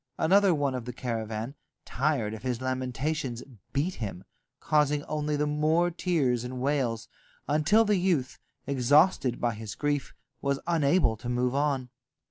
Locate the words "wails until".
6.59-7.85